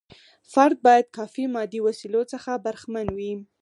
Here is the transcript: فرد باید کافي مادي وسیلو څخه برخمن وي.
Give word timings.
فرد 0.53 0.77
باید 0.85 1.13
کافي 1.17 1.43
مادي 1.55 1.79
وسیلو 1.87 2.21
څخه 2.33 2.51
برخمن 2.65 3.07
وي. 3.17 3.33